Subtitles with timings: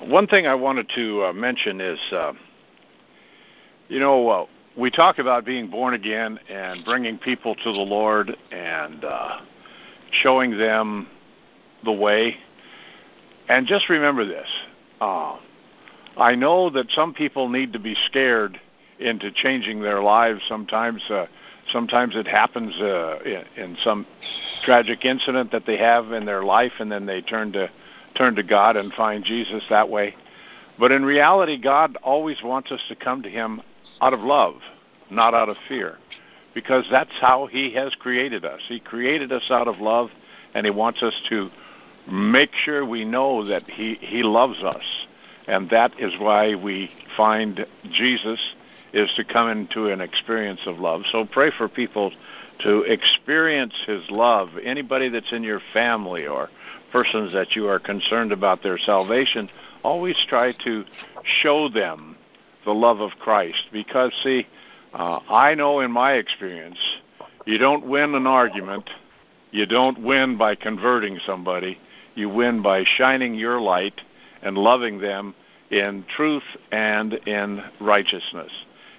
[0.00, 2.32] One thing I wanted to uh, mention is, uh,
[3.88, 8.36] you know, uh, we talk about being born again and bringing people to the Lord
[8.50, 9.40] and uh,
[10.10, 11.06] showing them
[11.84, 12.36] the way.
[13.48, 14.48] And just remember this.
[15.00, 15.38] Uh,
[16.16, 18.60] I know that some people need to be scared
[18.98, 21.02] into changing their lives sometimes.
[21.08, 21.26] Uh,
[21.70, 24.06] sometimes it happens uh, in, in some
[24.64, 27.70] tragic incident that they have in their life, and then they turn to
[28.18, 30.14] turn to God and find Jesus that way.
[30.78, 33.62] But in reality, God always wants us to come to Him
[34.00, 34.56] out of love,
[35.10, 35.96] not out of fear,
[36.54, 38.60] because that's how He has created us.
[38.68, 40.10] He created us out of love,
[40.54, 41.50] and He wants us to
[42.10, 44.84] make sure we know that He He loves us,
[45.46, 48.40] and that is why we find Jesus
[48.92, 51.02] is to come into an experience of love.
[51.12, 52.12] So pray for people
[52.60, 54.48] to experience His love.
[54.62, 56.48] Anybody that's in your family or
[56.90, 59.48] persons that you are concerned about their salvation,
[59.82, 60.84] always try to
[61.42, 62.16] show them
[62.64, 63.68] the love of Christ.
[63.72, 64.46] Because, see,
[64.92, 66.78] uh, I know in my experience,
[67.46, 68.88] you don't win an argument,
[69.50, 71.78] you don't win by converting somebody,
[72.14, 74.00] you win by shining your light
[74.42, 75.34] and loving them
[75.70, 78.52] in truth and in righteousness.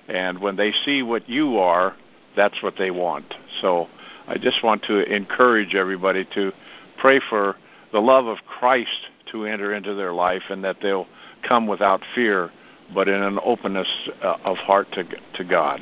[0.08, 1.96] And when they see what you are,
[2.36, 3.34] that's what they want.
[3.62, 3.88] So
[4.28, 6.52] I just want to encourage everybody to
[6.98, 7.56] pray for
[7.92, 11.08] the love of Christ to enter into their life and that they'll
[11.48, 12.52] come without fear,
[12.94, 13.88] but in an openness
[14.22, 15.04] uh, of heart to,
[15.36, 15.82] to God.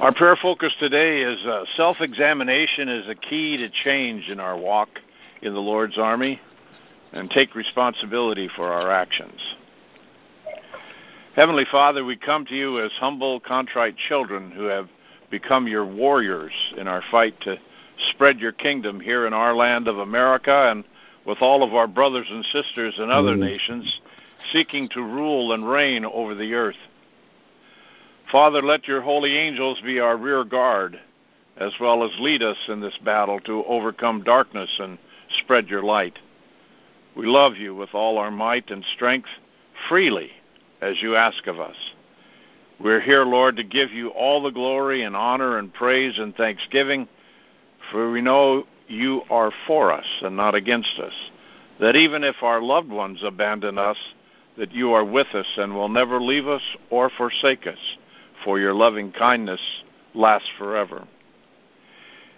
[0.00, 4.58] Our prayer focus today is uh, self examination is a key to change in our
[4.58, 4.88] walk
[5.42, 6.40] in the Lord's army
[7.12, 9.38] and take responsibility for our actions.
[11.36, 14.88] Heavenly Father, we come to you as humble, contrite children who have
[15.30, 17.56] become your warriors in our fight to
[18.10, 20.84] spread your kingdom here in our land of America and
[21.26, 23.44] with all of our brothers and sisters in other mm-hmm.
[23.44, 24.00] nations
[24.52, 26.76] seeking to rule and reign over the earth.
[28.30, 30.98] Father, let your holy angels be our rear guard
[31.56, 34.98] as well as lead us in this battle to overcome darkness and
[35.42, 36.18] spread your light.
[37.14, 39.28] We love you with all our might and strength
[39.88, 40.30] freely
[40.80, 41.76] as you ask of us.
[42.80, 47.06] We're here, Lord, to give you all the glory and honor and praise and thanksgiving,
[47.90, 51.12] for we know you are for us and not against us.
[51.80, 53.96] That even if our loved ones abandon us,
[54.58, 57.78] that you are with us and will never leave us or forsake us,
[58.44, 59.60] for your loving kindness
[60.14, 61.06] lasts forever.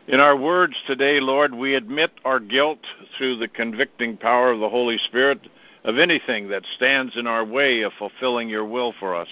[0.07, 2.81] In our words today, Lord, we admit our guilt
[3.17, 5.41] through the convicting power of the Holy Spirit
[5.83, 9.29] of anything that stands in our way of fulfilling your will for us.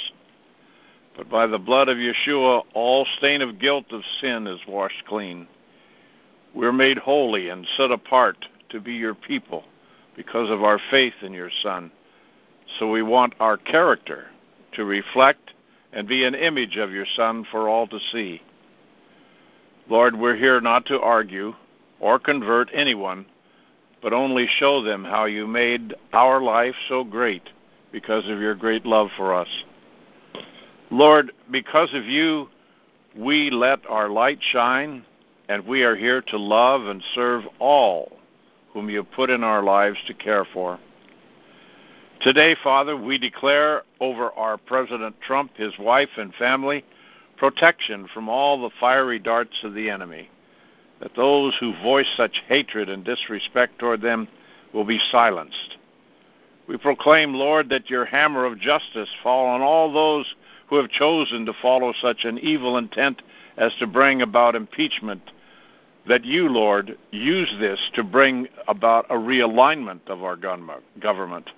[1.16, 5.46] But by the blood of Yeshua, all stain of guilt of sin is washed clean.
[6.54, 8.36] We're made holy and set apart
[8.70, 9.64] to be your people
[10.16, 11.90] because of our faith in your Son.
[12.78, 14.26] So we want our character
[14.74, 15.52] to reflect
[15.92, 18.42] and be an image of your Son for all to see.
[19.88, 21.54] Lord, we're here not to argue
[22.00, 23.26] or convert anyone
[24.02, 27.48] but only show them how you made our life so great
[27.92, 29.48] because of your great love for us.
[30.90, 32.48] Lord, because of you,
[33.16, 35.04] we let our light shine,
[35.52, 38.10] and we are here to love and serve all
[38.72, 40.78] whom you put in our lives to care for.
[42.22, 46.82] Today, Father, we declare over our President Trump, his wife, and family
[47.36, 50.30] protection from all the fiery darts of the enemy
[51.00, 54.28] that those who voice such hatred and disrespect toward them
[54.72, 55.76] will be silenced.
[56.66, 60.34] We proclaim, Lord, that your hammer of justice fall on all those
[60.68, 63.20] who have chosen to follow such an evil intent
[63.58, 65.20] as to bring about impeachment.
[66.08, 71.50] That you, Lord, use this to bring about a realignment of our government,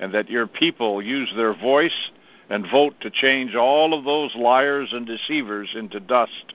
[0.00, 2.10] and that your people use their voice
[2.48, 6.54] and vote to change all of those liars and deceivers into dust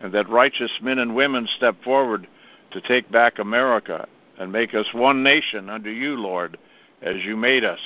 [0.00, 2.26] and that righteous men and women step forward
[2.70, 4.06] to take back America
[4.38, 6.58] and make us one nation under you, Lord,
[7.02, 7.80] as you made us,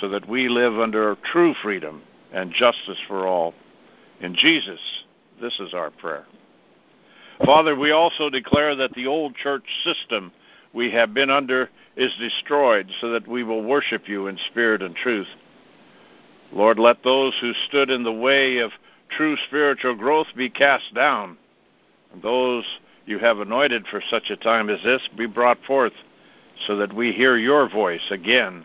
[0.00, 2.02] so that we live under true freedom
[2.32, 3.54] and justice for all.
[4.20, 4.80] In Jesus,
[5.40, 6.26] this is our prayer.
[7.44, 10.30] Father, we also declare that the old church system
[10.74, 14.94] we have been under is destroyed so that we will worship you in spirit and
[14.94, 15.26] truth.
[16.52, 18.72] Lord, let those who stood in the way of
[19.08, 21.38] true spiritual growth be cast down,
[22.12, 22.64] and those
[23.06, 25.92] you have anointed for such a time as this be brought forth,
[26.66, 28.64] so that we hear your voice again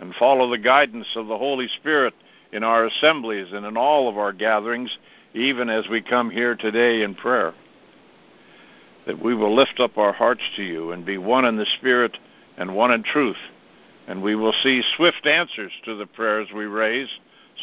[0.00, 2.14] and follow the guidance of the Holy Spirit
[2.52, 4.96] in our assemblies and in all of our gatherings,
[5.34, 7.52] even as we come here today in prayer.
[9.06, 12.18] That we will lift up our hearts to you and be one in the Spirit
[12.56, 13.36] and one in truth,
[14.06, 17.08] And we will see swift answers to the prayers we raise,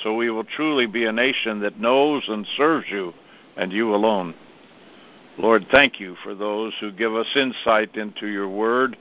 [0.03, 3.13] so we will truly be a nation that knows and serves you
[3.56, 4.33] and you alone.
[5.38, 8.97] Lord, thank you for those who give us insight into your word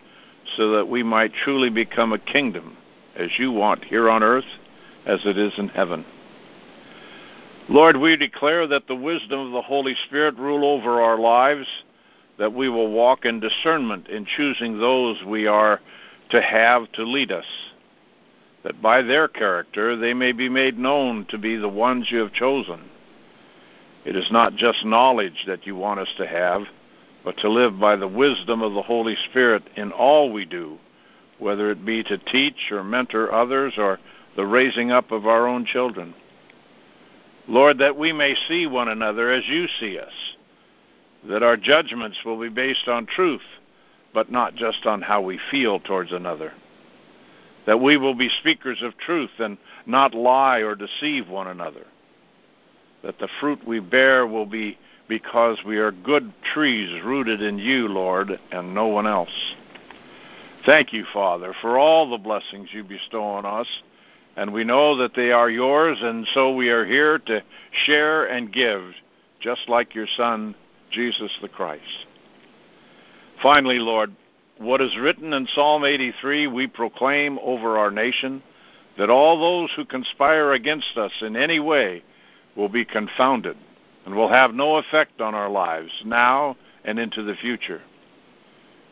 [0.56, 2.76] so that we might truly become a kingdom
[3.16, 4.44] as you want here on earth
[5.04, 6.04] as it is in heaven.
[7.68, 11.66] Lord, we declare that the wisdom of the Holy Spirit rule over our lives,
[12.38, 15.80] that we will walk in discernment in choosing those we are
[16.30, 17.46] to have to lead us,
[18.62, 22.32] that by their character they may be made known to be the ones you have
[22.32, 22.80] chosen.
[24.04, 26.62] It is not just knowledge that you want us to have,
[27.24, 30.78] but to live by the wisdom of the Holy Spirit in all we do,
[31.38, 33.98] whether it be to teach or mentor others or
[34.36, 36.14] the raising up of our own children.
[37.48, 40.12] Lord, that we may see one another as you see us,
[41.26, 43.42] that our judgments will be based on truth,
[44.14, 46.52] but not just on how we feel towards another,
[47.66, 51.86] that we will be speakers of truth and not lie or deceive one another,
[53.02, 54.78] that the fruit we bear will be
[55.08, 59.54] because we are good trees rooted in you, Lord, and no one else.
[60.66, 63.66] Thank you, Father, for all the blessings you bestow on us
[64.38, 67.42] and we know that they are yours, and so we are here to
[67.72, 68.82] share and give,
[69.40, 70.54] just like your Son,
[70.90, 72.06] Jesus the Christ.
[73.42, 74.14] Finally, Lord,
[74.58, 78.42] what is written in Psalm 83 we proclaim over our nation
[78.96, 82.02] that all those who conspire against us in any way
[82.56, 83.56] will be confounded
[84.04, 87.80] and will have no effect on our lives now and into the future.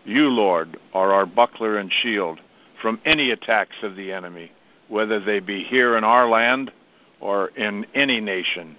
[0.05, 2.41] You, Lord, are our buckler and shield
[2.81, 4.53] from any attacks of the enemy
[4.89, 6.73] whether they be here in our land
[7.21, 8.77] or in any nation,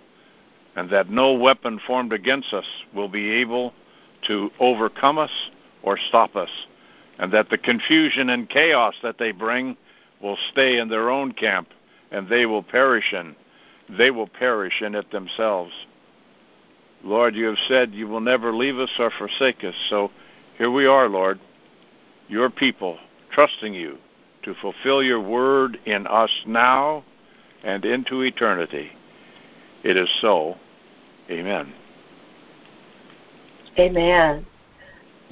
[0.77, 3.73] and that no weapon formed against us will be able
[4.27, 5.31] to overcome us
[5.81, 6.51] or stop us,
[7.17, 9.75] and that the confusion and chaos that they bring
[10.21, 11.67] will stay in their own camp,
[12.11, 13.35] and they will perish in.
[13.97, 15.73] They will perish in it themselves.
[17.03, 20.11] Lord, you have said you will never leave us or forsake us, so
[20.59, 21.39] here we are, Lord,
[22.27, 22.99] your people,
[23.31, 23.97] trusting you
[24.43, 27.03] to fulfill your word in us now
[27.63, 28.91] and into eternity.
[29.83, 30.57] It is so.
[31.29, 31.73] Amen.
[33.77, 34.45] Amen.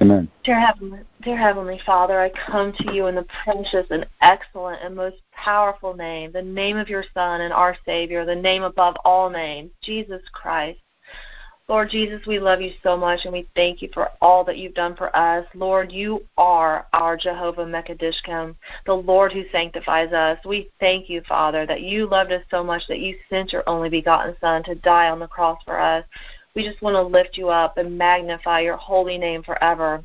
[0.01, 0.29] Amen.
[0.43, 4.95] Dear Heavenly, dear Heavenly Father, I come to you in the precious and excellent and
[4.95, 9.29] most powerful name, the name of your Son and our Savior, the name above all
[9.29, 10.79] names, Jesus Christ.
[11.67, 14.75] Lord Jesus, we love you so much and we thank you for all that you've
[14.75, 15.47] done for us.
[15.55, 20.37] Lord, you are our Jehovah Mekadishkem, the Lord who sanctifies us.
[20.45, 23.89] We thank you, Father, that you loved us so much that you sent your only
[23.89, 26.05] begotten Son to die on the cross for us.
[26.55, 30.03] We just want to lift you up and magnify your holy name forever.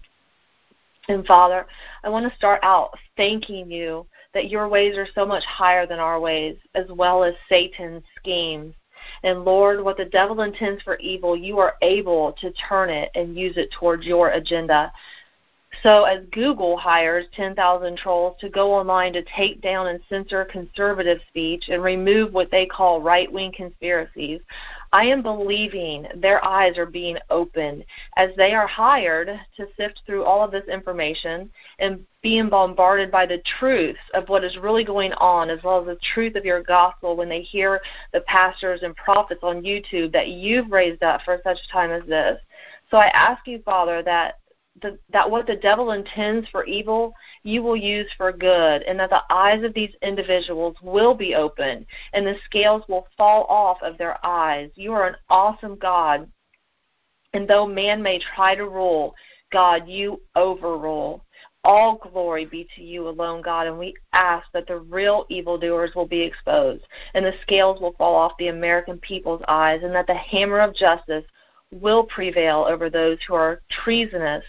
[1.08, 1.66] And Father,
[2.02, 5.98] I want to start out thanking you that your ways are so much higher than
[5.98, 8.74] our ways, as well as Satan's schemes.
[9.22, 13.36] And Lord, what the devil intends for evil, you are able to turn it and
[13.36, 14.92] use it towards your agenda.
[15.82, 21.20] So, as Google hires 10,000 trolls to go online to take down and censor conservative
[21.28, 24.40] speech and remove what they call right wing conspiracies,
[24.92, 27.84] I am believing their eyes are being opened
[28.16, 33.24] as they are hired to sift through all of this information and being bombarded by
[33.24, 36.62] the truths of what is really going on, as well as the truth of your
[36.62, 37.80] gospel when they hear
[38.12, 42.06] the pastors and prophets on YouTube that you've raised up for such a time as
[42.08, 42.38] this.
[42.90, 44.39] So I ask you, Father, that
[44.82, 49.10] the, that what the devil intends for evil, you will use for good, and that
[49.10, 53.98] the eyes of these individuals will be opened, and the scales will fall off of
[53.98, 54.70] their eyes.
[54.74, 56.30] You are an awesome God,
[57.32, 59.14] and though man may try to rule,
[59.52, 61.24] God, you overrule.
[61.62, 66.06] All glory be to you alone, God, and we ask that the real evildoers will
[66.06, 66.84] be exposed,
[67.14, 70.74] and the scales will fall off the American people's eyes, and that the hammer of
[70.74, 71.24] justice
[71.70, 74.44] will prevail over those who are treasonous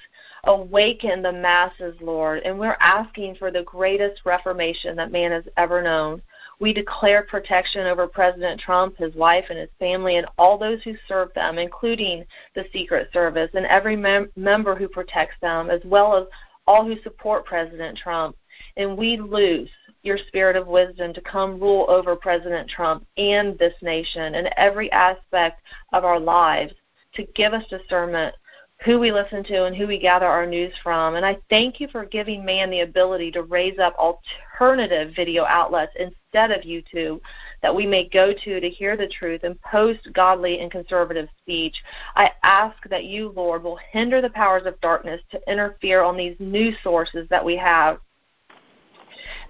[0.46, 5.84] Awaken the masses, Lord, and we're asking for the greatest reformation that man has ever
[5.84, 6.22] known.
[6.60, 10.96] We declare protection over President Trump, his wife, and his family, and all those who
[11.08, 16.16] serve them, including the Secret Service and every mem- member who protects them, as well
[16.16, 16.26] as
[16.66, 18.36] all who support President Trump.
[18.78, 19.70] And we loose
[20.04, 24.92] your spirit of wisdom to come rule over President Trump and this nation and every
[24.92, 25.62] aspect
[25.94, 26.74] of our lives
[27.14, 28.36] to give us discernment
[28.84, 31.16] who we listen to and who we gather our news from.
[31.16, 35.94] And I thank you for giving man the ability to raise up alternative video outlets
[36.00, 37.22] instead of YouTube
[37.62, 41.76] that we may go to to hear the truth and post godly and conservative speech.
[42.16, 46.36] I ask that you, Lord, will hinder the powers of darkness to interfere on these
[46.40, 48.00] new sources that we have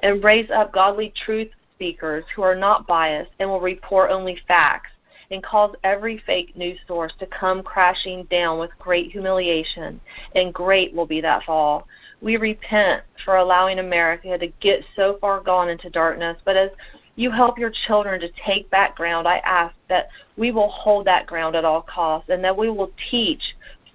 [0.02, 4.90] and raise up godly truth speakers who are not biased and will report only facts
[5.32, 10.00] and cause every fake news source to come crashing down with great humiliation,
[10.36, 11.88] and great will be that fall.
[12.22, 16.70] We repent for allowing America to get so far gone into darkness, but as
[17.16, 21.28] you help your children to take back ground, I ask that we will hold that
[21.28, 23.42] ground at all costs and that we will teach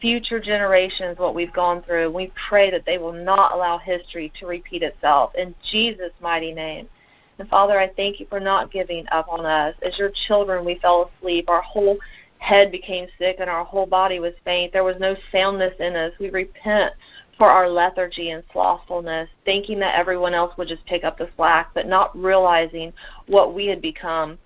[0.00, 2.10] future generations what we've gone through.
[2.10, 5.32] We pray that they will not allow history to repeat itself.
[5.34, 6.88] In Jesus' mighty name.
[7.38, 9.74] And Father, I thank you for not giving up on us.
[9.82, 11.48] As your children, we fell asleep.
[11.48, 11.98] Our whole
[12.38, 14.72] head became sick and our whole body was faint.
[14.72, 16.12] There was no soundness in us.
[16.18, 16.94] We repent
[17.38, 21.70] for our lethargy and slothfulness, thinking that everyone else would just pick up the slack,
[21.74, 22.92] but not realizing
[23.26, 24.38] what we had become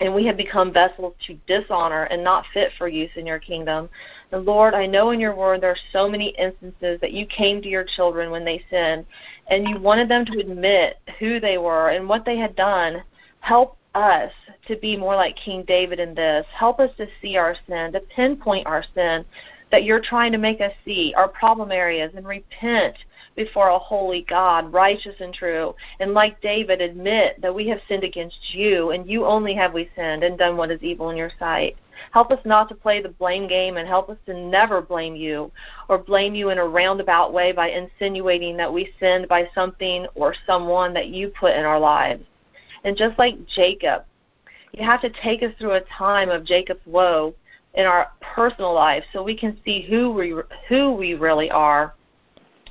[0.00, 3.88] and we have become vessels to dishonor and not fit for use in your kingdom.
[4.32, 7.62] And Lord, I know in your word there are so many instances that you came
[7.62, 9.06] to your children when they sinned
[9.48, 13.02] and you wanted them to admit who they were and what they had done.
[13.40, 14.32] Help us
[14.66, 16.44] to be more like King David in this.
[16.52, 19.24] Help us to see our sin, to pinpoint our sin
[19.74, 22.94] that you're trying to make us see, our problem areas, and repent
[23.34, 28.04] before a holy God, righteous and true, and like David, admit that we have sinned
[28.04, 31.32] against you, and you only have we sinned and done what is evil in your
[31.40, 31.76] sight.
[32.12, 35.50] Help us not to play the blame game and help us to never blame you
[35.88, 40.36] or blame you in a roundabout way by insinuating that we sinned by something or
[40.46, 42.22] someone that you put in our lives.
[42.84, 44.04] And just like Jacob,
[44.70, 47.34] you have to take us through a time of Jacob's woe
[47.74, 50.34] in our personal lives so we can see who we
[50.68, 51.94] who we really are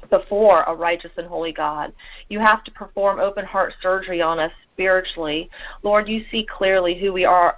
[0.09, 1.93] before a righteous and holy God.
[2.29, 5.49] You have to perform open heart surgery on us spiritually.
[5.81, 7.57] Lord, you see clearly who we are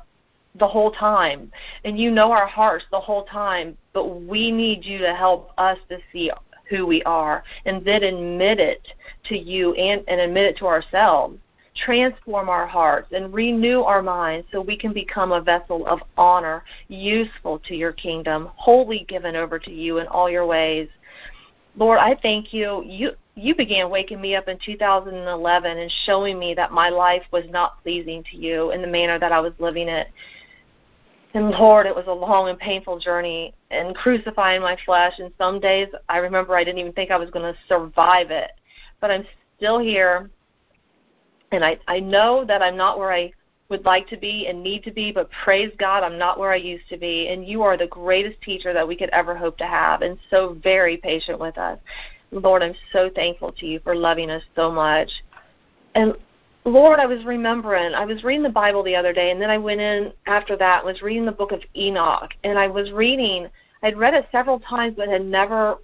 [0.57, 1.51] the whole time,
[1.83, 5.77] and you know our hearts the whole time, but we need you to help us
[5.89, 6.31] to see
[6.69, 8.87] who we are and then admit it
[9.25, 11.37] to you and, and admit it to ourselves.
[11.75, 16.63] Transform our hearts and renew our minds so we can become a vessel of honor,
[16.87, 20.87] useful to your kingdom, wholly given over to you in all your ways.
[21.75, 22.83] Lord, I thank you.
[22.85, 27.43] You you began waking me up in 2011 and showing me that my life was
[27.49, 30.07] not pleasing to you in the manner that I was living it.
[31.33, 35.15] And Lord, it was a long and painful journey and crucifying my flesh.
[35.19, 38.51] And some days I remember I didn't even think I was going to survive it.
[39.01, 39.25] But I'm
[39.57, 40.29] still here.
[41.55, 43.31] And I, I know that I'm not where I
[43.69, 46.57] would like to be and need to be, but praise God, I'm not where I
[46.57, 47.29] used to be.
[47.29, 50.57] And you are the greatest teacher that we could ever hope to have, and so
[50.61, 51.79] very patient with us.
[52.31, 55.09] Lord, I'm so thankful to you for loving us so much.
[55.95, 56.13] And
[56.65, 59.57] Lord, I was remembering, I was reading the Bible the other day, and then I
[59.57, 62.33] went in after that was reading the book of Enoch.
[62.43, 63.47] And I was reading,
[63.83, 65.77] I'd read it several times, but had never,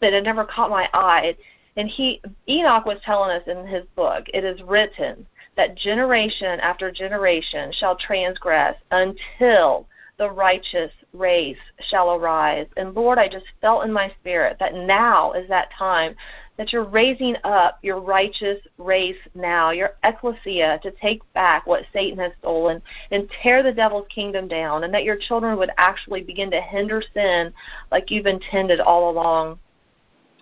[0.00, 1.36] but had never caught my eye.
[1.78, 5.24] And he, Enoch was telling us in his book, it is written
[5.56, 11.56] that generation after generation shall transgress until the righteous race
[11.88, 12.66] shall arise.
[12.76, 16.16] And Lord, I just felt in my spirit that now is that time
[16.56, 22.18] that you're raising up your righteous race now, your ecclesia, to take back what Satan
[22.18, 22.82] has stolen
[23.12, 27.00] and tear the devil's kingdom down, and that your children would actually begin to hinder
[27.14, 27.52] sin
[27.92, 29.60] like you've intended all along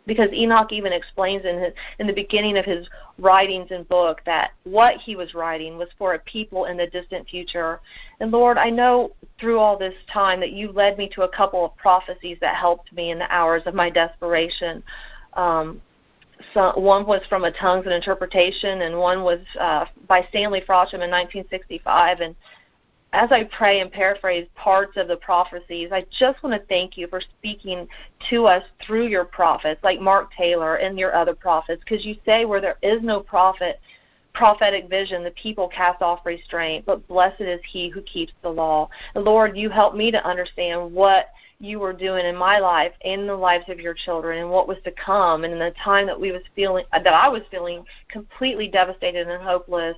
[0.06, 4.52] because Enoch even explains in his, in the beginning of his writings and book that
[4.64, 7.80] what he was writing was for a people in the distant future.
[8.20, 11.64] And Lord, I know through all this time that you led me to a couple
[11.64, 14.82] of prophecies that helped me in the hours of my desperation.
[15.34, 15.82] Um,
[16.54, 21.02] so one was from a tongues and interpretation, and one was uh, by Stanley Frodsham
[21.02, 22.20] in 1965.
[22.20, 22.36] And
[23.16, 27.06] as I pray and paraphrase parts of the prophecies, I just want to thank you
[27.06, 27.88] for speaking
[28.28, 32.44] to us through your prophets, like Mark Taylor and your other prophets, because you say
[32.44, 33.80] where there is no prophet,
[34.35, 38.87] prophetic vision, the people cast off restraint, but blessed is he who keeps the law.
[39.14, 43.35] Lord, you help me to understand what you were doing in my life in the
[43.35, 46.32] lives of your children and what was to come and in the time that we
[46.32, 49.96] was feeling that I was feeling completely devastated and hopeless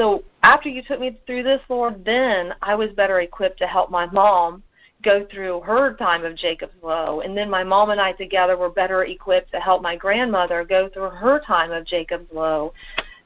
[0.00, 3.90] so after you took me through this, Lord, then I was better equipped to help
[3.90, 4.62] my mom
[5.02, 7.20] go through her time of Jacob's woe.
[7.22, 10.88] And then my mom and I together were better equipped to help my grandmother go
[10.88, 12.72] through her time of Jacob's woe.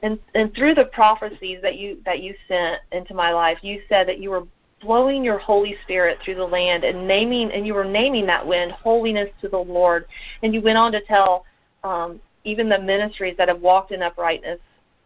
[0.03, 4.09] And and through the prophecies that you that you sent into my life, you said
[4.09, 4.43] that you were
[4.81, 8.73] blowing your Holy Spirit through the land and naming and you were naming that wind
[8.73, 10.07] holiness to the Lord.
[10.43, 11.45] And you went on to tell
[11.85, 14.59] um, even the ministries that have walked in uprightness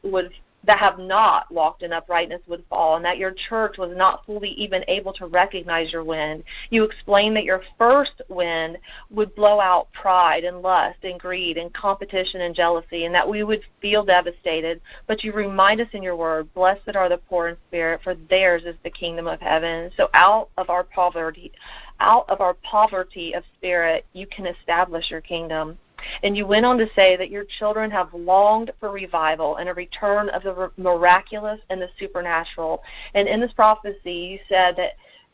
[0.02, 0.32] would
[0.64, 4.50] that have not walked in uprightness would fall, and that your church was not fully
[4.50, 6.42] even able to recognize your wind.
[6.70, 8.78] You explained that your first wind
[9.10, 13.44] would blow out pride and lust and greed and competition and jealousy, and that we
[13.44, 14.80] would feel devastated.
[15.06, 18.64] But you remind us in your word, Blessed are the poor in spirit, for theirs
[18.64, 19.90] is the kingdom of heaven.
[19.96, 21.52] So out of our poverty,
[22.00, 25.78] out of our poverty of spirit, you can establish your kingdom.
[26.22, 29.74] And you went on to say that your children have longed for revival and a
[29.74, 32.82] return of the miraculous and the supernatural.
[33.14, 34.92] And in this prophecy, you said that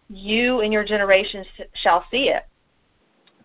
[0.08, 2.46] you and your generations shall see it,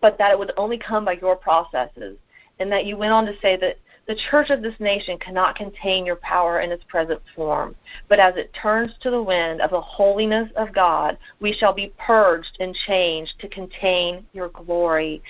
[0.00, 2.16] but that it would only come by your processes.
[2.58, 3.78] And that you went on to say that
[4.10, 7.76] the church of this nation cannot contain your power in its present form,
[8.08, 11.92] but as it turns to the wind of the holiness of God, we shall be
[11.96, 15.22] purged and changed to contain your glory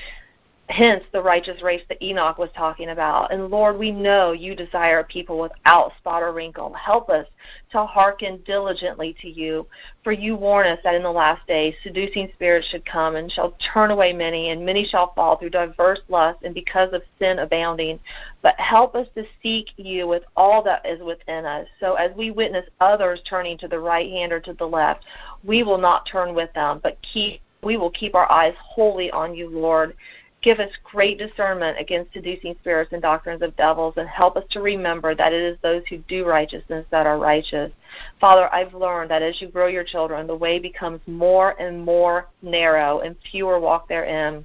[0.71, 3.33] hence the righteous race that Enoch was talking about.
[3.33, 6.73] And Lord, we know you desire a people without spot or wrinkle.
[6.75, 7.27] Help us
[7.73, 9.67] to hearken diligently to you,
[10.05, 13.57] for you warn us that in the last days seducing spirits should come and shall
[13.73, 17.99] turn away many, and many shall fall through diverse lusts and because of sin abounding.
[18.41, 21.67] But help us to seek you with all that is within us.
[21.81, 25.05] So as we witness others turning to the right hand or to the left,
[25.43, 29.35] we will not turn with them, but keep we will keep our eyes wholly on
[29.35, 29.95] you, Lord.
[30.42, 34.62] Give us great discernment against seducing spirits and doctrines of devils, and help us to
[34.62, 37.70] remember that it is those who do righteousness that are righteous.
[38.18, 42.28] Father, I've learned that as you grow your children, the way becomes more and more
[42.40, 44.44] narrow, and fewer walk therein.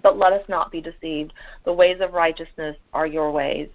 [0.00, 1.32] But let us not be deceived.
[1.64, 3.68] The ways of righteousness are your ways.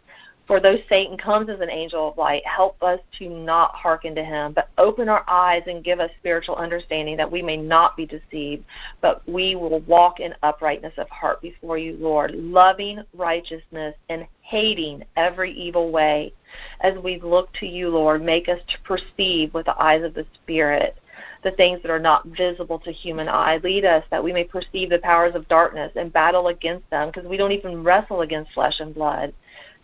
[0.52, 4.22] For though Satan comes as an angel of light, help us to not hearken to
[4.22, 8.06] him, but open our eyes and give us spiritual understanding that we may not be
[8.06, 8.66] deceived,
[9.00, 15.06] but we will walk in uprightness of heart before you, Lord, loving righteousness and hating
[15.16, 16.34] every evil way.
[16.82, 20.26] As we look to you, Lord, make us to perceive with the eyes of the
[20.34, 20.98] Spirit
[21.46, 23.62] the things that are not visible to human eye.
[23.64, 27.26] Lead us that we may perceive the powers of darkness and battle against them because
[27.26, 29.34] we don't even wrestle against flesh and blood.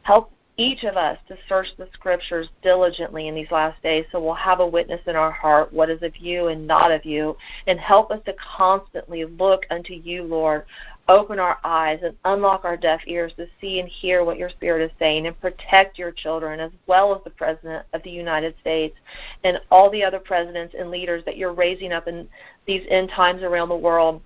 [0.01, 4.33] Help each of us to search the scriptures diligently in these last days so we'll
[4.33, 7.37] have a witness in our heart what is of you and not of you.
[7.67, 10.65] And help us to constantly look unto you lord.
[11.07, 14.83] Open our eyes and unlock our deaf ears to see and hear what your spirit
[14.83, 18.98] is saying and protect your children as well as the president of the united states
[19.43, 22.27] and all the other presidents and leaders that you're raising up in
[22.65, 24.22] these end times around the world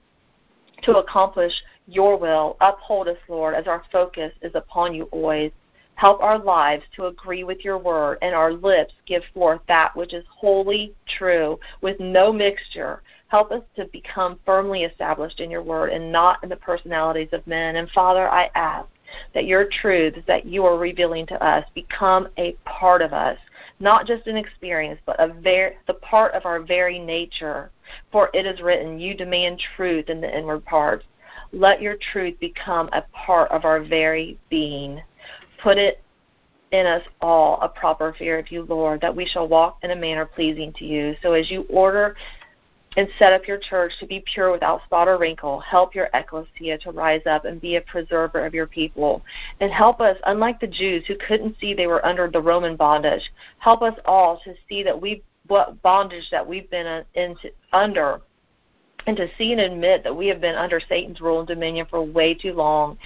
[0.82, 1.54] to accomplish
[1.88, 2.58] your will.
[2.62, 5.52] Uphold us lord as our focus is upon you always
[5.96, 10.14] Help our lives to agree with your word, and our lips give forth that which
[10.14, 13.04] is wholly true, with no mixture.
[13.28, 17.46] Help us to become firmly established in your word and not in the personalities of
[17.46, 17.76] men.
[17.76, 18.88] And Father, I ask
[19.34, 23.38] that your truths that you are revealing to us become a part of us,
[23.80, 27.72] not just an experience, but a ver- the part of our very nature.
[28.12, 31.06] For it is written, You demand truth in the inward parts.
[31.54, 35.02] Let your truth become a part of our very being
[35.62, 36.02] put it
[36.72, 39.96] in us all a proper fear of you, Lord, that we shall walk in a
[39.96, 41.16] manner pleasing to you.
[41.22, 42.16] So as you order
[42.98, 46.78] and set up your church to be pure without spot or wrinkle, help your ecclesia
[46.80, 49.22] to rise up and be a preserver of your people.
[49.60, 53.32] And help us, unlike the Jews who couldn't see they were under the Roman bondage,
[53.60, 58.22] help us all to see that we what bondage that we've been uh, into, under
[59.08, 62.04] and to see and admit that we have been under Satan's rule and dominion for
[62.04, 62.98] way too long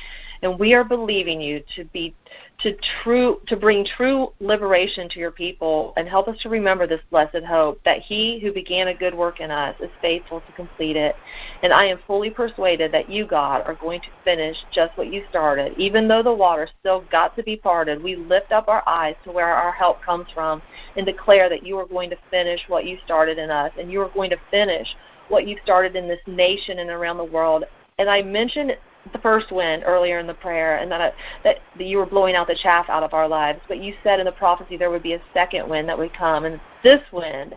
[0.41, 2.13] and we are believing you to be
[2.59, 7.01] to true to bring true liberation to your people and help us to remember this
[7.11, 10.95] blessed hope that he who began a good work in us is faithful to complete
[10.95, 11.15] it.
[11.63, 15.23] And i am fully persuaded that you god are going to finish just what you
[15.29, 15.73] started.
[15.77, 19.31] Even though the water still got to be parted we lift up our eyes to
[19.31, 20.61] where our help comes from
[20.95, 24.01] and declare that you are going to finish what you started in us and you
[24.01, 24.87] are going to finish
[25.27, 27.65] what you started in this nation and around the world.
[27.97, 28.77] And I mentioned
[29.13, 31.11] the first wind earlier in the prayer, and that, uh,
[31.43, 33.61] that that you were blowing out the chaff out of our lives.
[33.67, 36.45] But you said in the prophecy there would be a second wind that would come,
[36.45, 37.55] and this wind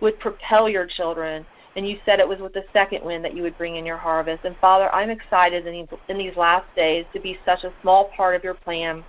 [0.00, 1.46] would propel your children.
[1.76, 3.96] And you said it was with the second wind that you would bring in your
[3.96, 4.44] harvest.
[4.44, 8.10] And Father, I'm excited in these, in these last days to be such a small
[8.16, 9.04] part of your plan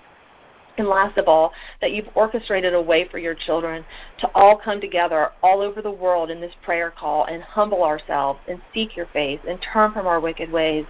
[0.78, 3.86] and last of all, that you've orchestrated a way for your children
[4.20, 8.40] to all come together all over the world in this prayer call and humble ourselves
[8.48, 10.86] and seek your face and turn from our wicked ways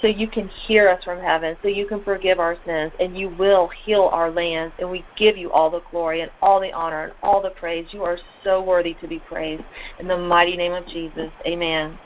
[0.00, 3.28] so you can hear us from heaven, so you can forgive our sins, and you
[3.28, 4.74] will heal our lands.
[4.78, 7.88] And we give you all the glory and all the honor and all the praise.
[7.92, 9.64] You are so worthy to be praised.
[9.98, 11.98] In the mighty name of Jesus, amen.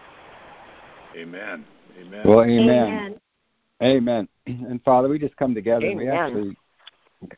[1.16, 1.66] Amen.
[2.00, 2.22] Amen.
[2.24, 3.18] Well, amen.
[3.82, 4.28] Amen.
[4.46, 4.66] amen.
[4.68, 5.86] And Father, we just come together.
[5.86, 5.96] Amen.
[5.96, 6.56] We actually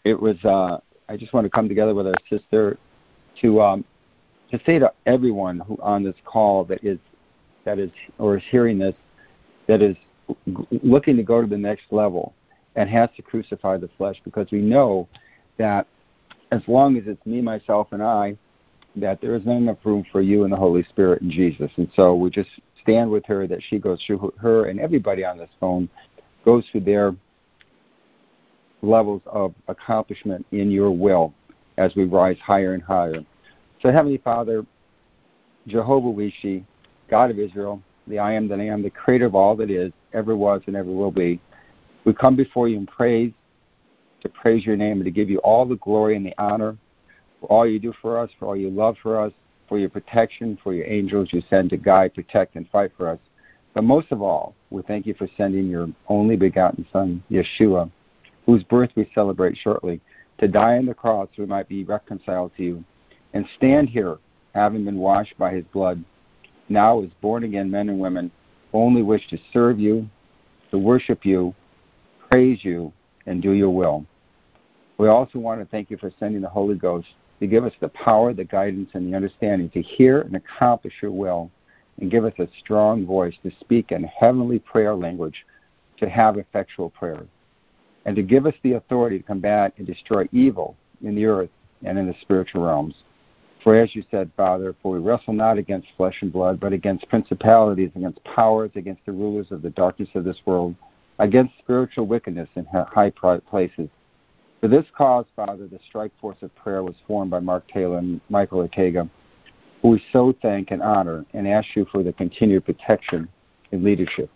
[0.04, 2.78] it was uh, I just want to come together with our sister
[3.40, 3.84] to um,
[4.50, 6.98] to say to everyone who on this call that is
[7.64, 8.94] that is or is hearing this
[9.68, 9.96] that is
[10.82, 12.34] looking to go to the next level
[12.76, 15.08] and has to crucify the flesh because we know
[15.58, 15.86] that
[16.52, 18.36] as long as it's me, myself, and I,
[18.96, 21.70] that there isn't enough room for you and the Holy Spirit and Jesus.
[21.76, 22.50] And so we just
[22.82, 25.88] stand with her that she goes through her and everybody on this phone
[26.44, 27.14] goes through their
[28.82, 31.32] levels of accomplishment in your will
[31.78, 33.24] as we rise higher and higher.
[33.80, 34.66] So, Heavenly Father,
[35.66, 36.64] Jehovah Rishi,
[37.08, 39.92] God of Israel, the I am that I am, the creator of all that is,
[40.12, 41.40] ever was, and ever will be,
[42.04, 43.32] we come before you in praise,
[44.22, 46.76] to praise your name, and to give you all the glory and the honor
[47.40, 49.32] for all you do for us, for all you love for us,
[49.68, 53.18] for your protection, for your angels you send to guide, protect, and fight for us.
[53.74, 57.90] But most of all, we thank you for sending your only begotten Son, Yeshua,
[58.52, 59.98] whose birth we celebrate shortly,
[60.36, 62.84] to die on the cross so we might be reconciled to you,
[63.32, 64.18] and stand here,
[64.54, 66.04] having been washed by his blood,
[66.68, 68.30] now as born again men and women,
[68.74, 70.06] only wish to serve you,
[70.70, 71.54] to worship you,
[72.28, 72.92] praise you,
[73.24, 74.04] and do your will.
[74.98, 77.08] We also want to thank you for sending the Holy Ghost
[77.40, 81.10] to give us the power, the guidance, and the understanding to hear and accomplish your
[81.10, 81.50] will,
[82.02, 85.46] and give us a strong voice to speak in heavenly prayer language,
[85.96, 87.24] to have effectual prayer
[88.04, 91.50] and to give us the authority to combat and destroy evil in the earth
[91.84, 92.94] and in the spiritual realms.
[93.62, 97.08] For as you said, Father, for we wrestle not against flesh and blood, but against
[97.08, 100.74] principalities, against powers, against the rulers of the darkness of this world,
[101.20, 103.88] against spiritual wickedness in high places.
[104.60, 108.20] For this cause, Father, the strike force of prayer was formed by Mark Taylor and
[108.28, 109.08] Michael Ortega,
[109.80, 113.28] who we so thank and honor and ask you for the continued protection
[113.70, 114.30] and leadership.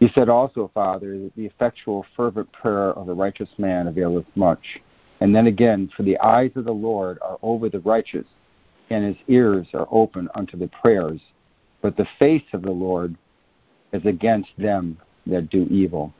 [0.00, 4.80] You said also, Father, that the effectual, fervent prayer of the righteous man availeth much.
[5.20, 8.26] And then again, for the eyes of the Lord are over the righteous,
[8.88, 11.20] and his ears are open unto the prayers.
[11.82, 13.14] But the face of the Lord
[13.92, 16.14] is against them that do evil.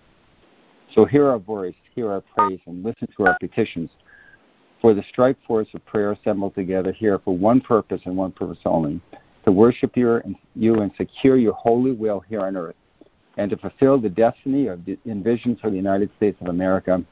[0.95, 3.89] So hear our voice, hear our praise, and listen to our petitions.
[4.83, 8.59] For the strike force of prayer assembled together here for one purpose and one purpose
[8.67, 9.01] only
[9.47, 10.21] to worship you
[10.81, 12.75] and secure your holy will here on earth
[13.37, 17.03] and to fulfill the destiny of the, envisioned for the United States of America,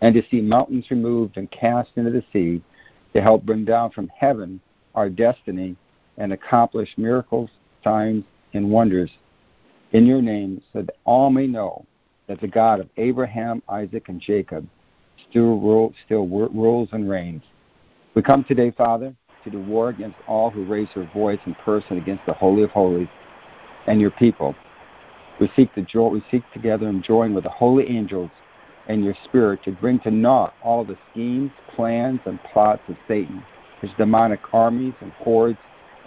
[0.00, 2.62] and to see mountains removed and cast into the sea
[3.14, 4.60] to help bring down from heaven
[4.94, 5.76] our destiny
[6.18, 7.50] and accomplish miracles,
[7.84, 9.10] signs, and wonders
[9.92, 11.84] in your name so that all may know
[12.26, 14.66] that the God of Abraham, Isaac, and Jacob
[15.28, 17.42] still, rule, still rules and reigns.
[18.14, 19.14] We come today, Father,
[19.44, 22.70] to do war against all who raise their voice in person against the Holy of
[22.70, 23.08] Holies
[23.86, 24.54] and your people
[25.40, 28.30] we seek to joy, we seek together and join with the holy angels
[28.88, 33.44] and your spirit to bring to naught all the schemes, plans, and plots of Satan,
[33.80, 35.58] his demonic armies and hordes,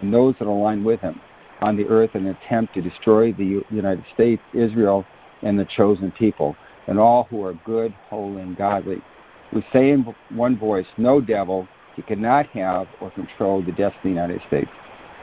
[0.02, 1.20] and those that align with him
[1.62, 5.06] on the earth in an attempt to destroy the United States, Israel,
[5.44, 6.56] and the chosen people,
[6.88, 9.02] and all who are good, holy, and godly.
[9.54, 14.04] We say in one voice, No devil, he cannot have or control the destiny of
[14.04, 14.72] the United States,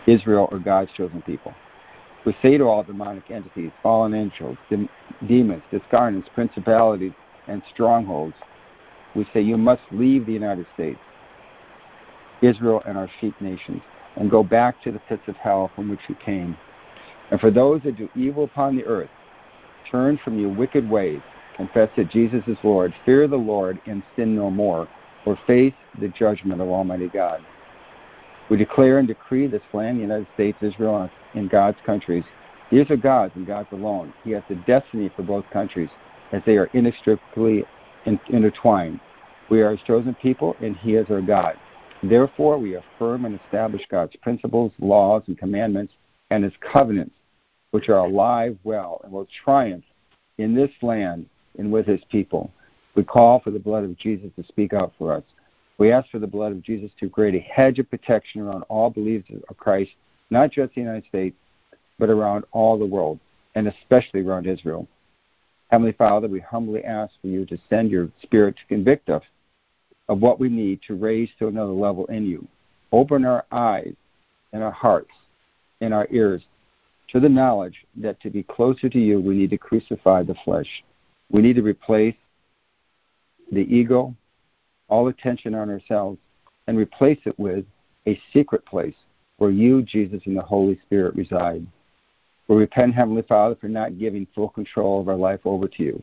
[0.06, 1.54] Israel, or God's chosen people.
[2.28, 4.58] We say to all demonic entities, fallen angels,
[5.26, 7.14] demons, discarnates, principalities,
[7.46, 8.34] and strongholds,
[9.16, 10.98] we say, You must leave the United States,
[12.42, 13.80] Israel, and our sheep nations,
[14.16, 16.54] and go back to the pits of hell from which you came.
[17.30, 19.08] And for those that do evil upon the earth,
[19.90, 21.22] turn from your wicked ways,
[21.56, 24.86] confess that Jesus is Lord, fear the Lord, and sin no more,
[25.24, 27.40] or face the judgment of Almighty God.
[28.50, 32.24] We declare and decree this land, the United States, Israel, and God's countries.
[32.70, 34.12] These are God's and God's alone.
[34.24, 35.90] He has the destiny for both countries
[36.32, 37.64] as they are inextricably
[38.28, 39.00] intertwined.
[39.50, 41.56] We are His chosen people, and He is our God.
[42.02, 45.92] Therefore, we affirm and establish God's principles, laws, and commandments,
[46.30, 47.14] and His covenants,
[47.70, 49.84] which are alive, well, and will triumph
[50.38, 51.26] in this land
[51.58, 52.50] and with His people.
[52.94, 55.24] We call for the blood of Jesus to speak out for us.
[55.78, 58.90] We ask for the blood of Jesus to create a hedge of protection around all
[58.90, 59.92] believers of Christ,
[60.30, 61.36] not just the United States,
[61.98, 63.18] but around all the world,
[63.54, 64.86] and especially around Israel.
[65.70, 69.22] Heavenly Father, we humbly ask for you to send your Spirit to convict us
[70.08, 72.46] of what we need to raise to another level in you.
[72.90, 73.94] Open our eyes
[74.52, 75.10] and our hearts
[75.80, 76.42] and our ears
[77.08, 80.68] to the knowledge that to be closer to you, we need to crucify the flesh.
[81.30, 82.16] We need to replace
[83.50, 84.14] the ego,
[84.88, 86.18] all attention on ourselves
[86.66, 87.64] and replace it with
[88.06, 88.94] a secret place
[89.38, 91.66] where you, Jesus, and the Holy Spirit reside.
[92.48, 96.02] We repent, Heavenly Father, for not giving full control of our life over to you.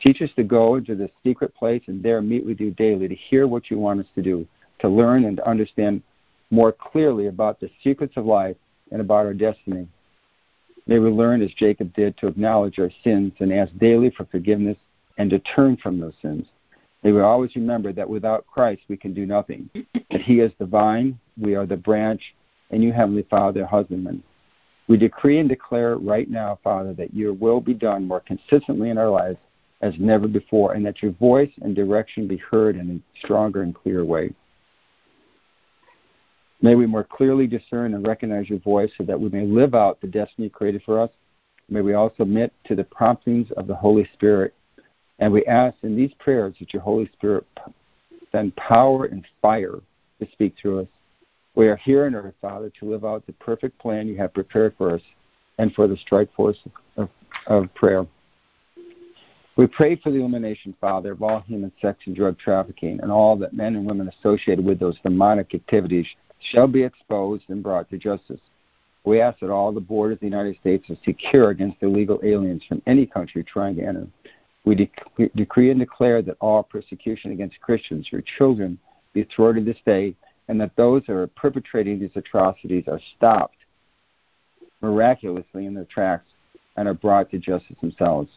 [0.00, 3.14] Teach us to go into the secret place and there meet with you daily to
[3.14, 4.46] hear what you want us to do,
[4.78, 6.02] to learn and to understand
[6.50, 8.56] more clearly about the secrets of life
[8.90, 9.86] and about our destiny.
[10.86, 14.78] May we learn, as Jacob did, to acknowledge our sins and ask daily for forgiveness
[15.18, 16.46] and to turn from those sins.
[17.02, 19.70] May we always remember that without Christ we can do nothing,
[20.10, 22.22] that He is the vine, we are the branch,
[22.70, 24.22] and you, Heavenly Father, husbandman.
[24.88, 28.98] We decree and declare right now, Father, that your will be done more consistently in
[28.98, 29.38] our lives
[29.82, 33.74] as never before, and that your voice and direction be heard in a stronger and
[33.74, 34.34] clearer way.
[36.60, 40.00] May we more clearly discern and recognize your voice so that we may live out
[40.00, 41.10] the destiny created for us.
[41.70, 44.54] May we also submit to the promptings of the Holy Spirit.
[45.20, 47.46] And we ask in these prayers that your Holy Spirit
[48.32, 49.78] send power and fire
[50.18, 50.88] to speak through us.
[51.54, 54.74] We are here on earth, Father, to live out the perfect plan you have prepared
[54.78, 55.02] for us
[55.58, 56.58] and for the strike force
[56.96, 57.08] of,
[57.46, 58.06] of prayer.
[59.56, 63.36] We pray for the illumination, Father, of all human sex and drug trafficking and all
[63.36, 66.06] that men and women associated with those demonic activities
[66.50, 68.40] shall be exposed and brought to justice.
[69.04, 72.62] We ask that all the borders of the United States are secure against illegal aliens
[72.66, 74.06] from any country trying to enter.
[74.64, 78.78] We de- decree and declare that all persecution against Christians or children
[79.12, 80.14] be thwarted this day,
[80.48, 83.56] and that those that are perpetrating these atrocities are stopped
[84.80, 86.26] miraculously in their tracks
[86.76, 88.28] and are brought to justice themselves.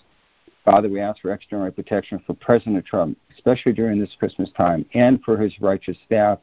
[0.66, 5.22] Father, we ask for extraordinary protection for President Trump, especially during this Christmas time, and
[5.24, 6.40] for his righteous staff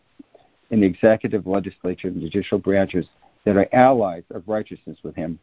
[0.71, 3.07] in the executive, legislature, and judicial branches
[3.45, 5.39] that are allies of righteousness with him,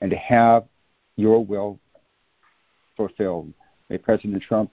[0.00, 0.64] and to have
[1.16, 1.78] your will
[2.96, 3.52] fulfilled.
[3.90, 4.70] May President Trump,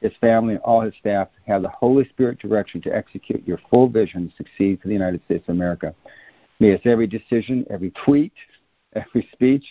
[0.00, 3.88] his family, and all his staff have the Holy Spirit direction to execute your full
[3.88, 5.94] vision to succeed for the United States of America.
[6.60, 8.32] May his every decision, every tweet,
[8.94, 9.64] every speech,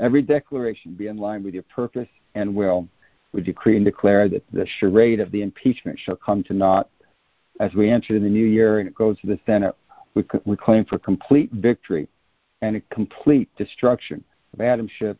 [0.00, 2.88] every declaration be in line with your purpose and will.
[3.32, 6.88] We decree and declare that the charade of the impeachment shall come to naught
[7.60, 9.74] as we enter the new year and it goes to the Senate,
[10.14, 12.08] we, we claim for complete victory
[12.60, 15.16] and a complete destruction of Adam Schiff,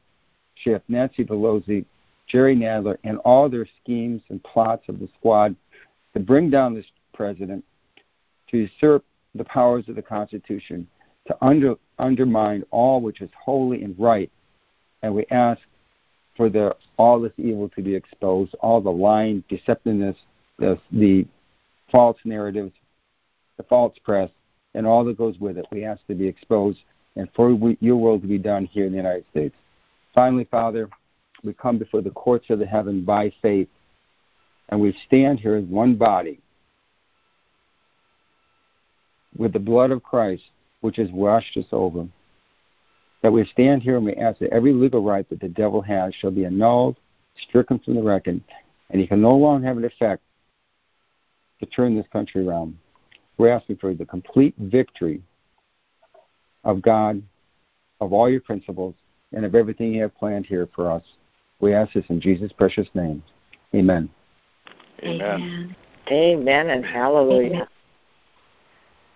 [0.56, 1.84] Schiff, Nancy Pelosi,
[2.28, 5.54] Jerry Nadler, and all their schemes and plots of the squad
[6.14, 7.64] to bring down this president,
[8.50, 9.04] to usurp
[9.34, 10.86] the powers of the Constitution,
[11.26, 14.30] to under, undermine all which is holy and right.
[15.02, 15.60] And we ask
[16.36, 20.16] for the, all this evil to be exposed, all the lying, deceptiveness,
[20.58, 21.26] the, the
[21.90, 22.72] false narratives,
[23.56, 24.30] the false press,
[24.74, 25.66] and all that goes with it.
[25.70, 26.78] We ask to be exposed
[27.16, 29.54] and for your will to be done here in the United States.
[30.14, 30.88] Finally, Father,
[31.44, 33.68] we come before the courts of the heaven by faith,
[34.68, 36.40] and we stand here as one body
[39.36, 40.44] with the blood of Christ,
[40.80, 42.06] which has washed us over.
[43.22, 46.14] That we stand here and we ask that every legal right that the devil has
[46.14, 46.96] shall be annulled,
[47.48, 48.40] stricken from the record,
[48.90, 50.22] and he can no longer have an effect
[51.60, 52.76] to turn this country around.
[53.38, 55.22] We're asking for the complete victory
[56.64, 57.22] of God,
[58.00, 58.94] of all your principles,
[59.32, 61.02] and of everything you have planned here for us.
[61.62, 63.22] We ask this in Jesus' precious name.
[63.74, 64.10] Amen.
[65.04, 65.74] Amen.
[66.10, 67.68] Amen and hallelujah.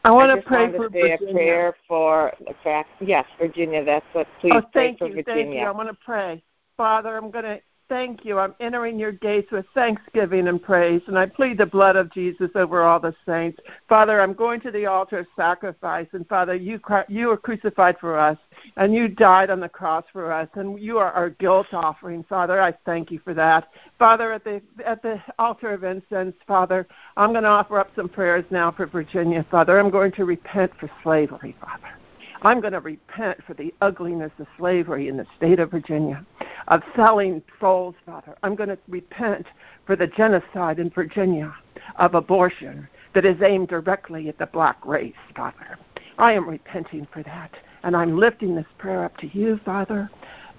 [0.05, 1.15] I want to pray for Virginia.
[1.15, 2.89] a prayer for the fact.
[3.01, 3.85] Yes, Virginia.
[3.85, 4.29] That's what.
[4.41, 5.45] Please oh, pray thank for you, Virginia.
[5.45, 5.61] thank you.
[5.61, 6.41] I want to pray,
[6.77, 7.17] Father.
[7.17, 8.38] I'm going to thank you.
[8.38, 12.51] I'm entering your gates with thanksgiving and praise, and I plead the blood of Jesus
[12.55, 13.61] over all the saints.
[13.88, 18.18] Father, I'm going to the altar of sacrifice, and Father, you you were crucified for
[18.18, 18.38] us,
[18.77, 22.25] and you died on the cross for us, and you are our guilt offering.
[22.25, 23.68] Father, I thank you for that.
[23.99, 28.09] Father, at the at the altar of incense, Father, I'm going to offer up some
[28.09, 29.44] prayers now for Virginia.
[29.51, 31.96] Father, I'm going to repent for slavery, Father.
[32.42, 36.25] I'm going to repent for the ugliness of slavery in the state of Virginia,
[36.68, 38.37] of selling souls, Father.
[38.42, 39.46] I'm going to repent
[39.87, 41.55] for the genocide in Virginia
[41.96, 45.79] of abortion that is aimed directly at the black race, Father.
[46.18, 47.53] I am repenting for that.
[47.83, 50.11] And I'm lifting this prayer up to you, Father,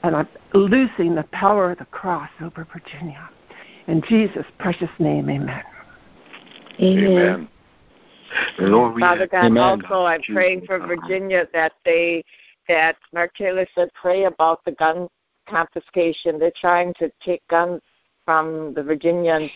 [0.04, 3.30] and I'm loosing the power of the cross over Virginia.
[3.88, 5.64] In Jesus' precious name, amen.
[6.80, 7.18] Amen.
[7.18, 7.48] amen.
[8.60, 9.84] Lord, we Father God, Amen.
[9.86, 12.24] also I'm praying for Virginia that they
[12.68, 15.08] that Mark Taylor said pray about the gun
[15.48, 16.38] confiscation.
[16.38, 17.82] They're trying to take guns
[18.26, 19.50] from the Virginians.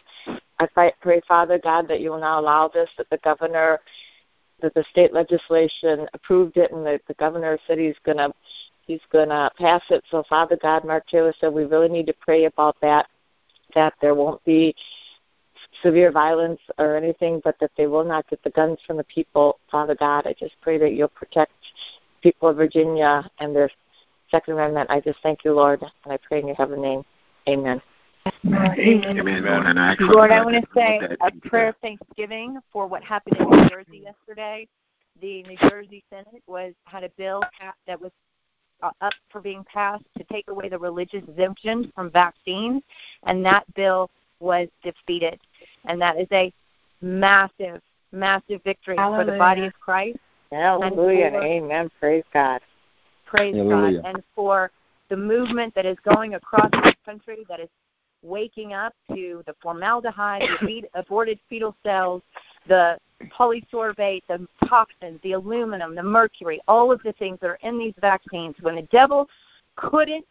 [0.60, 3.80] I pray, Father God, that you will now allow this, that the governor,
[4.62, 8.30] that the state legislation approved it, and that the governor said he's gonna
[8.86, 10.04] he's gonna pass it.
[10.10, 13.08] So, Father God, Mark Taylor said we really need to pray about that,
[13.76, 14.76] that there won't be
[15.82, 19.60] severe violence or anything, but that they will not get the guns from the people.
[19.70, 21.54] Father God, I just pray that you'll protect
[22.22, 23.70] people of Virginia and their
[24.30, 24.90] Second Amendment.
[24.90, 27.04] I just thank you, Lord, and I pray in your heavenly name.
[27.50, 27.82] Amen.
[28.46, 29.20] Amen.
[29.20, 29.44] Amen.
[29.44, 33.38] Lord, and I Lord, I want to say a prayer of thanksgiving for what happened
[33.38, 34.68] in New Jersey yesterday.
[35.22, 37.42] The New Jersey Senate was had a bill
[37.88, 38.12] that was
[38.82, 42.82] uh, up for being passed to take away the religious exemption from vaccines,
[43.24, 45.40] and that bill was defeated.
[45.86, 46.54] And that is a
[47.02, 49.26] massive, massive victory Hallelujah.
[49.26, 50.20] for the body of Christ.
[50.52, 51.32] Hallelujah.
[51.32, 51.90] For, Amen.
[52.00, 52.62] Praise God.
[53.26, 54.02] Praise Hallelujah.
[54.02, 54.10] God.
[54.10, 54.72] And for
[55.10, 57.70] the movement that is going across the country that is
[58.24, 62.22] waking up to the formaldehyde, the aborted fetal cells,
[62.68, 62.98] the
[63.38, 67.94] polysorbate, the toxins, the aluminum, the mercury, all of the things that are in these
[68.00, 68.56] vaccines.
[68.62, 69.28] When the devil
[69.76, 70.26] couldn't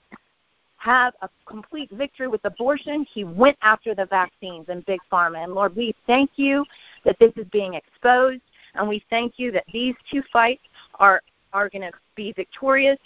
[0.80, 5.44] have a complete victory with abortion, he went after the vaccines and big pharma.
[5.44, 6.64] And Lord, we thank you
[7.04, 8.40] that this is being exposed,
[8.74, 10.62] and we thank you that these two fights
[10.94, 12.98] are are going to be victorious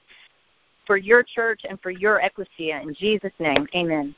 [0.87, 2.81] for your church and for your ecclesia.
[2.81, 4.15] In Jesus' name, amen.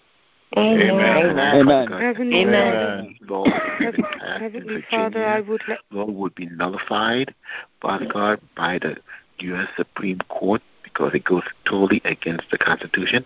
[0.57, 0.91] Amen.
[0.91, 1.55] Amen.
[1.55, 1.93] Amen.
[1.93, 3.17] Heavenly, Amen.
[3.23, 7.35] Lord, Heavenly Father, I would let Lord would be nullified,
[7.81, 8.97] Father God, by the
[9.39, 9.69] U.S.
[9.77, 10.63] Supreme Court
[10.97, 13.25] because it goes totally against the Constitution.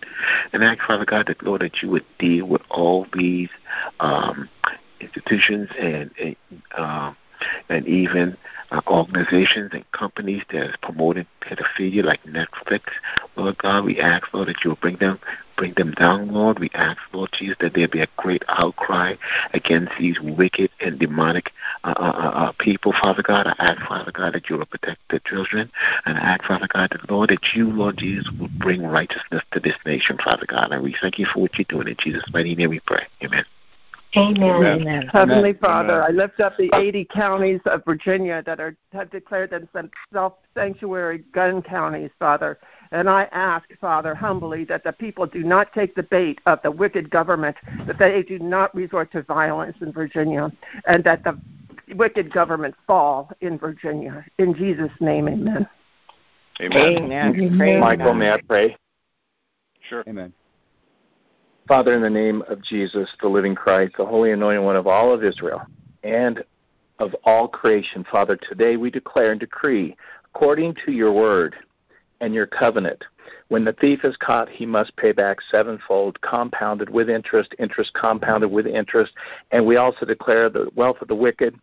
[0.51, 3.49] And I ask, Father God, that Lord, that you would deal with all these
[3.99, 4.49] um,
[4.99, 6.35] institutions and, and
[6.77, 7.13] uh,
[7.69, 8.37] and even
[8.71, 12.81] uh, organizations and companies that is promoting pedophilia like Netflix.
[13.35, 15.19] Lord God, we ask, Lord, that you will bring them
[15.61, 16.57] bring them down, Lord.
[16.57, 19.13] We ask, Lord Jesus, that there be a great outcry
[19.53, 21.51] against these wicked and demonic
[21.83, 23.45] uh, uh, uh, uh people, Father God.
[23.45, 25.71] I ask, Father God, that you will protect the children.
[26.07, 29.59] And I ask, Father God, that, Lord, that you, Lord Jesus, will bring righteousness to
[29.59, 30.71] this nation, Father God.
[30.71, 31.89] And we thank you for what you're doing.
[31.89, 33.05] In Jesus' mighty name we pray.
[33.23, 33.45] Amen.
[34.17, 34.81] Amen.
[34.81, 35.07] Amen.
[35.13, 36.09] Heavenly Father, Amen.
[36.09, 41.61] I lift up the 80 counties of Virginia that are have declared themselves sanctuary gun
[41.61, 42.57] counties, Father.
[42.91, 46.71] And I ask, Father, humbly, that the people do not take the bait of the
[46.71, 47.55] wicked government,
[47.87, 50.51] that they do not resort to violence in Virginia,
[50.85, 51.39] and that the
[51.95, 54.25] wicked government fall in Virginia.
[54.39, 55.67] In Jesus' name, amen.
[56.59, 57.03] Amen.
[57.03, 57.35] Amen.
[57.41, 57.79] amen.
[57.79, 58.75] Michael, may I pray?
[59.87, 60.03] Sure.
[60.07, 60.33] Amen.
[61.67, 65.13] Father, in the name of Jesus, the living Christ, the holy anointed one of all
[65.13, 65.61] of Israel
[66.03, 66.43] and
[66.99, 69.95] of all creation, Father, today we declare and decree,
[70.35, 71.55] according to your word
[72.21, 73.03] and your covenant,
[73.49, 78.49] when the thief is caught, he must pay back sevenfold, compounded with interest, interest compounded
[78.49, 79.11] with interest.
[79.51, 81.59] And we also declare the wealth of the wicked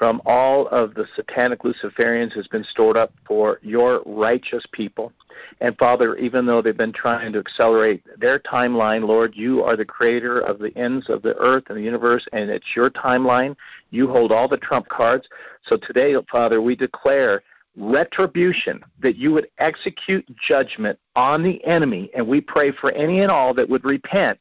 [0.00, 5.12] from all of the satanic Luciferians has been stored up for your righteous people.
[5.60, 9.84] And Father, even though they've been trying to accelerate their timeline, Lord, you are the
[9.84, 13.54] creator of the ends of the earth and the universe, and it's your timeline.
[13.90, 15.28] You hold all the trump cards.
[15.66, 17.42] So today, Father, we declare
[17.76, 23.30] retribution, that you would execute judgment on the enemy, and we pray for any and
[23.30, 24.38] all that would repent.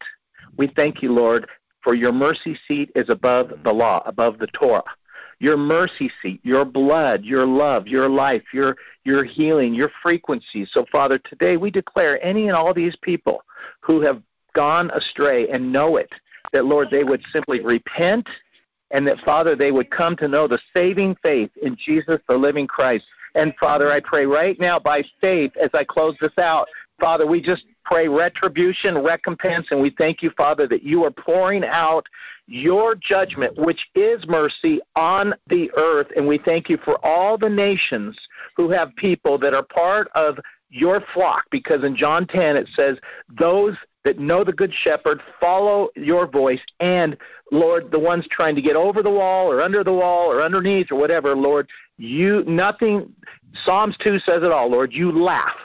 [0.58, 1.48] We thank you, Lord,
[1.84, 4.84] for your mercy seat is above the law, above the Torah
[5.40, 10.66] your mercy seat, your blood, your love, your life, your your healing, your frequency.
[10.66, 13.44] So Father, today we declare any and all these people
[13.80, 14.22] who have
[14.54, 16.12] gone astray and know it,
[16.54, 18.28] that Lord, they would simply repent
[18.92, 22.68] and that Father, they would come to know the saving faith in Jesus the living
[22.68, 23.06] Christ.
[23.40, 26.68] And Father, I pray right now by faith as I close this out,
[27.00, 31.64] Father, we just pray retribution, recompense, and we thank you, Father, that you are pouring
[31.64, 32.06] out
[32.48, 36.08] your judgment, which is mercy, on the earth.
[36.18, 38.20] And we thank you for all the nations
[38.58, 40.38] who have people that are part of
[40.70, 42.98] your flock, because in John 10 it says,
[43.38, 47.18] Those that know the Good Shepherd follow your voice, and
[47.52, 50.92] Lord, the ones trying to get over the wall or under the wall or underneath
[50.92, 53.14] or whatever, Lord, you nothing.
[53.66, 54.94] Psalms 2 says it all, Lord.
[54.94, 55.56] You laugh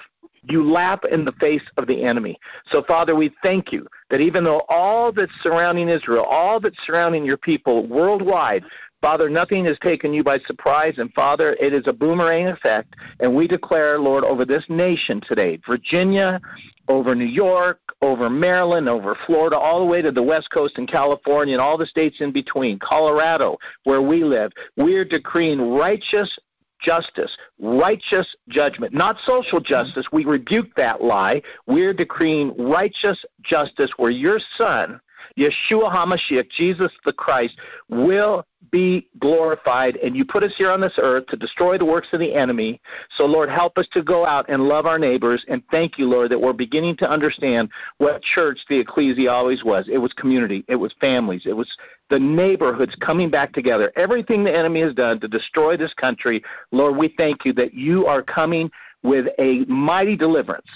[0.50, 2.38] you laugh in the face of the enemy.
[2.70, 7.24] So, Father, we thank you that even though all that's surrounding Israel, all that's surrounding
[7.24, 8.64] your people worldwide,
[9.04, 10.94] Father, nothing has taken you by surprise.
[10.96, 12.94] And, Father, it is a boomerang effect.
[13.20, 16.40] And we declare, Lord, over this nation today, Virginia,
[16.88, 20.88] over New York, over Maryland, over Florida, all the way to the West Coast and
[20.88, 26.38] California and all the states in between, Colorado, where we live, we're decreeing righteous
[26.80, 30.06] justice, righteous judgment, not social justice.
[30.12, 31.42] We rebuke that lie.
[31.66, 34.98] We're decreeing righteous justice where your son,
[35.38, 37.58] Yeshua HaMashiach, Jesus the Christ,
[37.88, 39.96] will be glorified.
[39.96, 42.80] And you put us here on this earth to destroy the works of the enemy.
[43.16, 45.44] So, Lord, help us to go out and love our neighbors.
[45.48, 47.68] And thank you, Lord, that we're beginning to understand
[47.98, 49.88] what church the ecclesia always was.
[49.88, 51.70] It was community, it was families, it was
[52.10, 53.92] the neighborhoods coming back together.
[53.96, 58.06] Everything the enemy has done to destroy this country, Lord, we thank you that you
[58.06, 58.70] are coming
[59.02, 60.66] with a mighty deliverance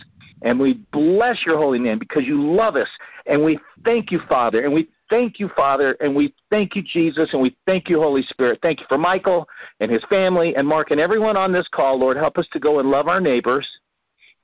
[0.42, 2.88] And we bless your holy name because you love us.
[3.26, 4.64] And we thank you, Father.
[4.64, 5.96] And we thank you, Father.
[6.00, 7.30] And we thank you, Jesus.
[7.32, 8.60] And we thank you, Holy Spirit.
[8.62, 9.48] Thank you for Michael
[9.80, 11.98] and his family and Mark and everyone on this call.
[11.98, 13.66] Lord, help us to go and love our neighbors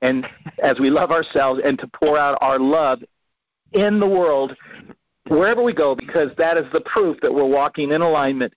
[0.03, 0.27] and
[0.63, 3.03] as we love ourselves and to pour out our love
[3.73, 4.57] in the world
[5.29, 8.53] wherever we go because that is the proof that we're walking in alignment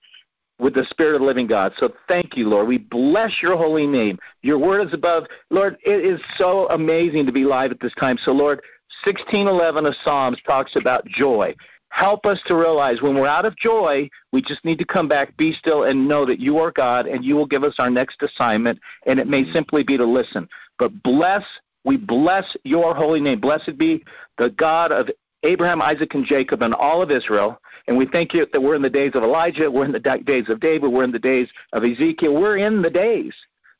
[0.58, 1.72] with the Spirit of the living God.
[1.78, 2.66] So thank you, Lord.
[2.66, 4.18] We bless your holy name.
[4.42, 5.24] Your word is above.
[5.50, 8.18] Lord, it is so amazing to be live at this time.
[8.24, 8.60] So, Lord,
[9.04, 11.54] 1611 of Psalms talks about joy.
[11.90, 15.36] Help us to realize when we're out of joy, we just need to come back,
[15.36, 18.22] be still, and know that you are God and you will give us our next
[18.22, 18.78] assignment.
[19.06, 20.48] And it may simply be to listen.
[20.78, 21.42] But bless,
[21.84, 23.40] we bless your holy name.
[23.40, 24.04] Blessed be
[24.36, 25.08] the God of
[25.42, 27.60] Abraham, Isaac, and Jacob, and all of Israel.
[27.86, 30.48] And we thank you that we're in the days of Elijah, we're in the days
[30.48, 33.34] of David, we're in the days of Ezekiel, we're in the days.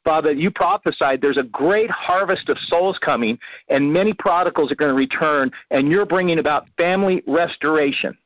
[0.04, 3.38] Father, you prophesied there's a great harvest of souls coming,
[3.68, 8.16] and many prodigals are going to return, and you're bringing about family restoration.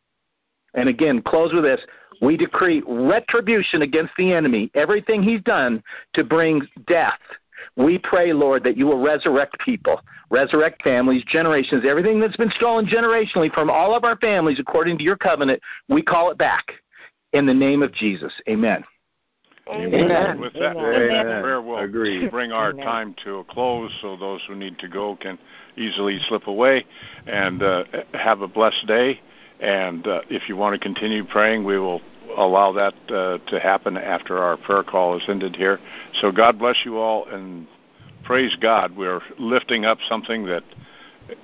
[0.74, 1.80] And again, close with this.
[2.20, 7.18] We decree retribution against the enemy, everything he's done to bring death.
[7.76, 10.00] We pray, Lord, that you will resurrect people,
[10.30, 15.04] resurrect families, generations, everything that's been stolen generationally from all of our families according to
[15.04, 15.60] your covenant.
[15.88, 16.64] We call it back
[17.32, 18.32] in the name of Jesus.
[18.48, 18.84] Amen.
[19.68, 20.40] Amen.
[20.40, 21.42] With that Amen.
[21.42, 22.30] prayer, we'll Agreed.
[22.30, 22.84] bring our Amen.
[22.84, 25.38] time to a close so those who need to go can
[25.76, 26.84] easily slip away.
[27.26, 29.20] And uh, have a blessed day.
[29.60, 32.00] And uh, if you want to continue praying, we will
[32.36, 35.78] allow that uh, to happen after our prayer call is ended here.
[36.20, 37.66] So God bless you all and
[38.24, 38.96] praise God.
[38.96, 40.64] We're lifting up something that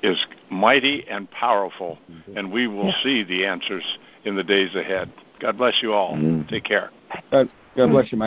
[0.03, 1.99] is mighty and powerful,
[2.35, 3.85] and we will see the answers
[4.25, 5.11] in the days ahead.
[5.41, 6.15] God bless you all.
[6.15, 6.49] Mm.
[6.49, 6.91] Take care.
[7.31, 8.27] God, God bless you, Mike.